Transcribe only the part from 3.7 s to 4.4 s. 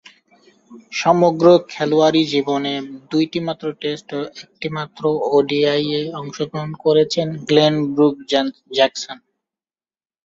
test ও